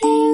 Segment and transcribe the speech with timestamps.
[0.00, 0.27] 听。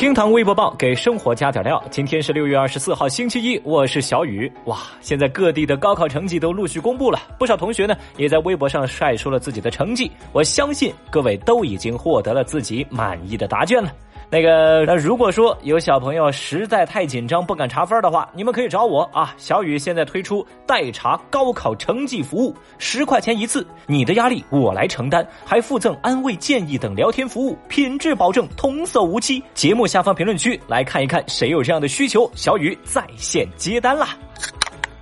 [0.00, 1.78] 厅堂微博报给生活加点料。
[1.90, 4.50] 今天是六月二十四号，星期一，我是小雨。
[4.64, 10.10] 哇，现在各地的高考成绩都陆续公布了，不少同学呢也在微博上晒出了自己的成绩。
[10.32, 13.92] 我相信各位都已经获得了自己满意的答卷了。
[14.32, 19.34] 那个，那如果说有小朋友实在太紧张不敢查分的话，你们可以找我啊。
[19.36, 29.42] 小雨现在推出代查高考成绩服务，十块钱一次，你的压力我来承担，还附赠安慰建议等聊天服务，品质保证，童叟无欺。
[29.52, 34.16] 节目下方评论区来看一看谁有这样的需求，小雨在线接单啦。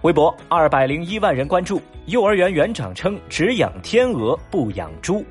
[0.01, 5.23] 微博二百零一万人关注，幼儿园园长称只养天鹅不养猪。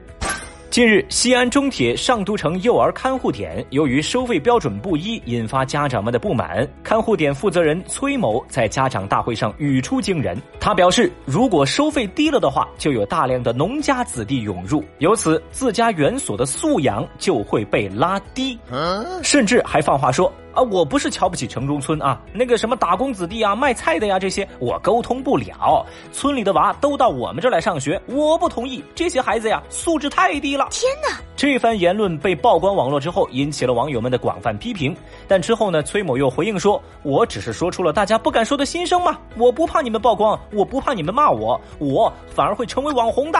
[0.70, 6.68] 近日，西安中铁上都城幼儿看护点由于收费标准不一，引发家长们的不满。
[6.84, 18.59] 看护点负责人崔某在家长大会上语出惊人，他表示，如果收费低了的话，就有大量的农家子弟涌入，由此自家园所的素养就会被拉低，
[19.24, 20.31] 甚至还放话说。
[20.58, 25.86] 啊，我不是瞧不起城中村啊，那个什么打工子弟啊、卖菜的呀，这些我沟通不了。
[26.11, 28.83] 村里的娃都到我们这儿来上学，我不同意。
[28.95, 30.67] 这些孩子呀，素质太低了。
[30.72, 31.16] 天哪！
[31.35, 34.97] 这番言论被曝光网络之后，引起了网友们的广泛批评。
[35.28, 43.39] 但之后呢，崔某又回应说：“我只是说出了大家不敢说的心声嘛，我不怕你们曝光，我不怕你们骂我，我反而会成为网红的。”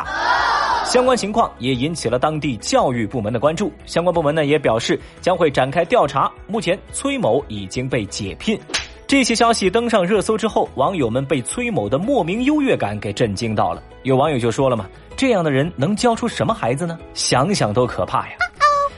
[0.90, 3.70] 相关情况也引起了当地教育部门的关注。
[3.86, 6.32] 相关部门呢也表示将会展开调查。
[6.48, 8.58] 目前崔某已经被解聘。
[9.06, 13.84] 这些消息登上热搜之后，网友们被崔某的莫名优越感给震惊到了。
[14.04, 16.98] 有网友就说了嘛：“这样的人能教出什么孩子呢？
[17.14, 18.36] 想想都可怕呀！”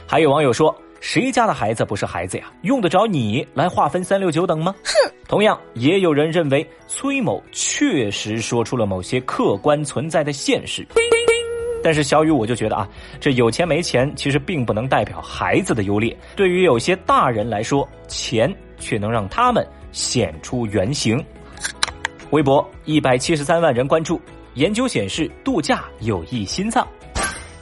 [0.06, 2.52] 还有网友说：“谁家的孩子不是孩子呀？
[2.62, 4.92] 用得着你来划分三六九等吗？”哼。
[5.26, 10.86] 同样，也有人认为崔某确实说出了某些客观存在的现实。
[11.82, 16.16] 但是小雨我就觉得啊，这有钱没钱其实并不能代表孩子的优劣。
[16.36, 21.22] 对于有些大人来说，钱却能让他们显出原形。
[22.30, 24.20] 微博一百七十三万人关注，
[24.54, 26.86] 研究显示度假有益心脏。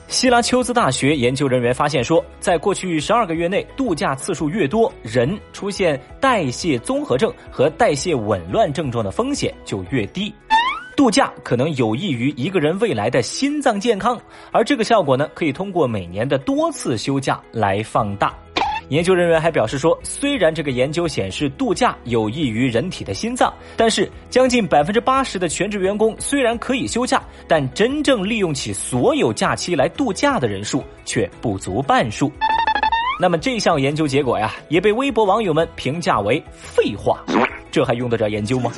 [0.07, 10.33] 希拉丘兹大学研究人员发现说，在过去十二个月内，度假次数越多，人出现代谢综合症和代谢紊乱症状的风险就越低。
[10.99, 14.19] 度假可能有益于一个人未来的心脏健康，
[14.51, 18.37] 而这个效果呢，可以通过每年的多次休假来放大。
[18.89, 32.29] 研究人员还表示说，虽然这个研究显示度假有益于人体的心脏，但是将近百分之八十的全职员工虽然可以休假，但真正利用起所有假期来度假的人数却不足半数。
[33.21, 37.23] 那么这项研究结果呀，也被微博网友们评价为废话，
[37.71, 38.69] 这还用得着研究吗？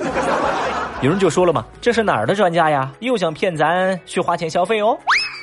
[1.02, 2.94] 有人就说了嘛，这是哪儿的专家呀？
[3.00, 4.96] 又想骗咱去花钱消费哦。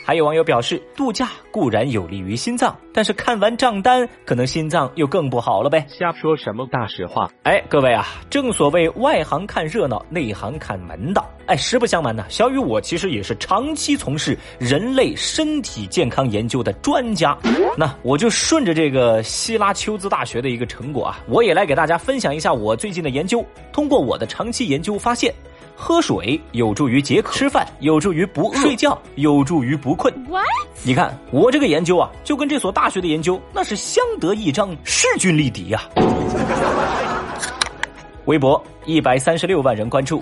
[0.07, 5.85] 还有网友表示，度假固然有利于心脏，但是看完账单，可能心脏又更不好了呗。
[5.89, 7.29] 瞎说什么大实话？
[7.43, 11.29] 哎，各位啊，正所谓外行看热闹，内行看门道。
[11.47, 17.37] 哎，实不相瞒呢，小雨我其实也是长期从事人类身体健康研究的专家。
[17.77, 23.45] 那我就顺着这个希拉丘兹大学的一个成果啊，我也来给大家分享一下我最近的研究。
[23.73, 25.35] 通过我的长期研究发现。
[25.81, 30.12] 喝水有助于解渴，吃饭有助于不饿，睡觉有助于不困。
[30.83, 35.81] 你看我这个研究啊，就跟这所大学的研究那是相得益彰，势均力敌呀。
[38.27, 40.21] 微博一百三十六万人关注，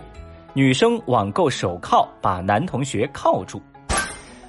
[0.53, 3.61] 女生网购手铐把男同学铐住。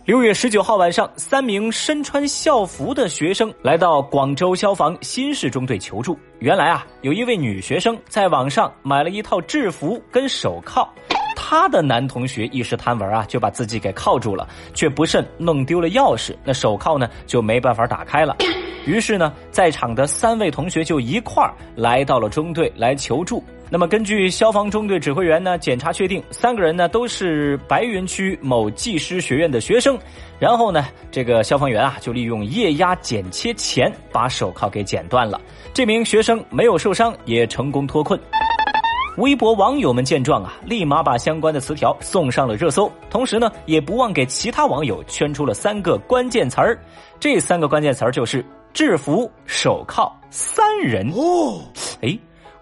[0.07, 6.17] 六月十九号晚上，三名身穿校服的学生来到广州消防新市中队求助。
[6.39, 10.87] 原来啊，有一位女学生在网上买了一套制服跟手铐，
[11.35, 18.37] 她的男同学一时贪玩啊，就把自己给铐住了，却不慎弄丢了钥匙，那手铐呢就没办法打开了。
[18.85, 23.43] 于是呢，在场的三位同学就一块儿来到了中队来求助。
[23.69, 29.97] 那么，根据消防中队指挥员呢检查确定，三个人呢都是白云区某技师学院的学生。
[30.39, 35.41] 然后呢，这个消防员啊就利用液压剪切钳把手铐给剪断了。
[35.73, 38.17] 这名学生没有受伤，也成功脱困。
[39.17, 46.79] 微博网友们见状啊，立马把相关的词条送上了热搜，同时呢，也不忘给其他网友圈出了三个关键词儿。
[47.19, 51.11] 这三个关键词儿就是制服、手铐、三人。
[51.15, 51.59] 哦，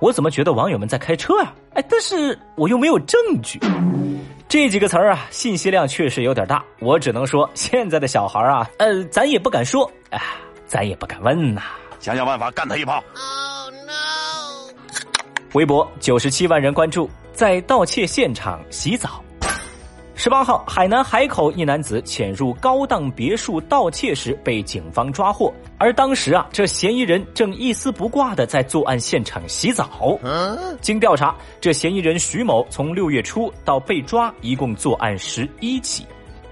[0.06, 1.52] 我怎么觉得网友们在开车啊？
[1.74, 3.60] 哎，但是我又没有证据。
[4.48, 6.64] 这几个词儿啊，信息量确实有点大。
[6.80, 10.22] 我只能说，现在的小孩啊，呃，咱也不敢说，哎，
[10.68, 11.64] 咱也不敢问呐。
[12.00, 13.04] 想想办法干他一炮。
[13.16, 14.72] Oh no！
[15.54, 19.25] 微博九十七万人关注，在盗窃现场洗澡。
[20.18, 30.18] 十八号，海南海口一男子潜入高档别墅盗窃时被警方抓获，而当时啊，这嫌疑人正一丝不挂的在作案现场洗澡。
[30.80, 36.06] 经调查，这嫌疑人徐某从六月初到被抓，一共作案十一起。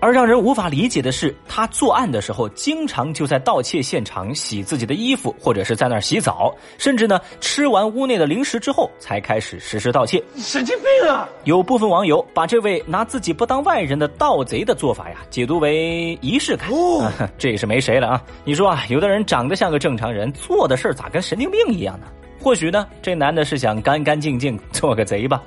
[0.03, 10.21] 而让人无法理解的是，他作案的时候经常就在盗窃现场洗自己的衣服，或者是在那儿洗澡，甚至呢吃完屋内的零食之后才开始实施盗窃。
[10.35, 11.25] 神经病啊！
[11.45, 16.69] 有部分网友把这位拿自己不当外人的盗贼的做法呀，解读为仪式感。
[16.69, 17.09] 哦，
[17.39, 18.21] 这也是没谁了啊！
[18.43, 22.07] 你说啊，有的人长得像个正常人，做的事儿咋跟神经病一样呢？
[22.43, 25.41] 或许呢，这男的是想干干净净做个贼吧？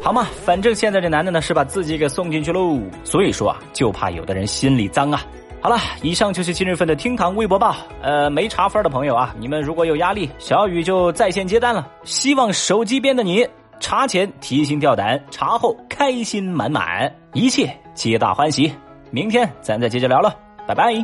[0.00, 5.22] 好嘛，反正现在这男的呢是把自己给送进去喽，所以说啊，就怕有的人心里脏啊。
[5.60, 7.76] 好了，以上就是今日份的厅堂微博报。
[8.00, 11.86] 呃，没查分的朋友啊，你们如果有压力，小雨就在线接单了。
[12.04, 13.46] 希望手机边的你
[13.78, 18.72] 查前提心吊胆，查后开心满满，一切皆大欢喜。
[19.10, 20.34] 明天咱再接着聊了，
[20.66, 20.94] 拜拜。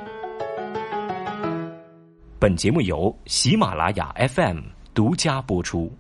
[2.39, 4.82] 本节目由喜马拉雅 FM。
[4.95, 5.91] 独家播出。